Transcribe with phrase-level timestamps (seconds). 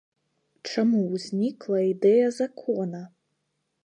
[0.69, 3.03] Чаму ўзнікла ідэя закона?